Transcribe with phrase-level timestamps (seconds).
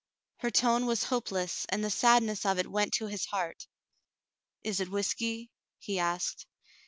[0.41, 3.67] "Her tone was hopeless, and the sadness of it went to his heart.
[4.63, 6.47] "Is it whiskey?" he asked.